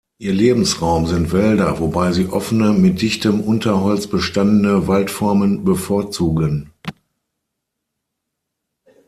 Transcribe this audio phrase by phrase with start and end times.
[0.17, 6.71] Ihr Lebensraum sind Wälder, wobei sie offene, mit dichtem Unterholz bestandene Waldformen bevorzugen.